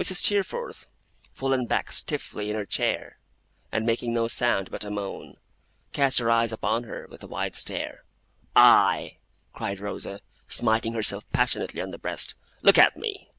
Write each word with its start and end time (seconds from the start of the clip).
Mrs. 0.00 0.16
Steerforth, 0.16 0.86
fallen 1.32 1.64
back 1.66 1.92
stiffly 1.92 2.50
in 2.50 2.56
her 2.56 2.66
chair, 2.66 3.18
and 3.70 3.86
making 3.86 4.12
no 4.12 4.26
sound 4.26 4.68
but 4.68 4.82
a 4.84 4.90
moan, 4.90 5.36
cast 5.92 6.18
her 6.18 6.28
eyes 6.28 6.50
upon 6.50 6.82
her 6.82 7.06
with 7.08 7.22
a 7.22 7.28
wide 7.28 7.54
stare. 7.54 8.02
'Aye!' 8.56 9.18
cried 9.52 9.78
Rosa, 9.78 10.22
smiting 10.48 10.94
herself 10.94 11.22
passionately 11.30 11.80
on 11.80 11.92
the 11.92 11.98
breast, 11.98 12.34
'look 12.62 12.78
at 12.78 12.96
me! 12.96 13.30